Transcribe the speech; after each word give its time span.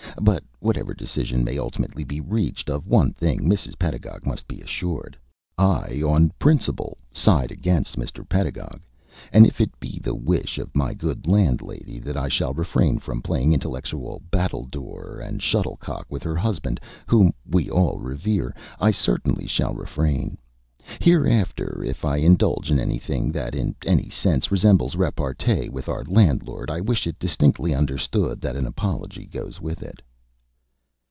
But 0.21 0.43
whatever 0.59 0.93
decision 0.93 1.43
may 1.43 1.57
ultimately 1.57 2.03
be 2.03 2.19
reached, 2.21 2.69
of 2.69 2.85
one 2.85 3.11
thing 3.13 3.39
Mrs. 3.39 3.79
Pedagog 3.79 4.23
must 4.23 4.47
be 4.47 4.61
assured. 4.61 5.17
I 5.57 6.01
on 6.05 6.31
principle 6.37 6.99
side 7.11 7.49
against 7.51 7.95
Mr. 7.95 8.27
Pedagog, 8.27 8.81
and 9.33 9.47
if 9.47 9.59
it 9.59 9.79
be 9.79 9.99
the 9.99 10.13
wish 10.13 10.59
of 10.59 10.75
my 10.75 10.93
good 10.93 11.25
landlady 11.27 11.97
that 11.99 12.17
I 12.17 12.27
shall 12.27 12.53
refrain 12.53 12.99
from 12.99 13.23
playing 13.23 13.51
intellectual 13.53 14.21
battledore 14.29 15.19
and 15.19 15.41
shuttlecock 15.41 16.05
with 16.09 16.21
her 16.21 16.35
husband, 16.35 16.79
whom 17.07 17.33
we 17.49 17.67
all 17.69 17.97
revere, 17.97 18.53
I 18.79 18.91
certainly 18.91 19.47
shall 19.47 19.73
refrain. 19.73 20.37
Hereafter 20.99 21.83
if 21.83 22.05
I 22.05 22.17
indulge 22.17 22.69
in 22.69 22.79
anything 22.79 23.31
that 23.31 23.55
in 23.55 23.75
any 23.85 24.09
sense 24.09 24.51
resembles 24.51 24.95
repartee 24.95 25.67
with 25.69 25.89
our 25.89 26.03
landlord, 26.03 26.69
I 26.69 26.81
wish 26.81 27.07
it 27.07 27.17
distinctly 27.17 27.73
understood 27.73 28.39
that 28.41 28.55
an 28.55 28.67
apology 28.67 29.25
goes 29.25 29.59
with 29.59 29.81
it." 29.81 30.01